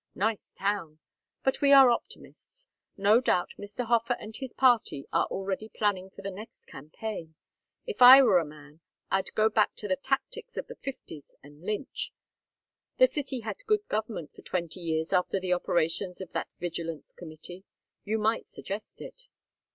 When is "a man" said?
8.39-8.79